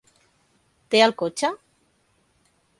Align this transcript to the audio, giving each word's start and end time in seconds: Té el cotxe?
Té 0.95 1.03
el 1.09 1.15
cotxe? 1.23 1.53